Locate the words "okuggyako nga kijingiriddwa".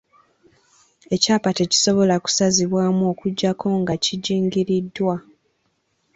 3.13-5.15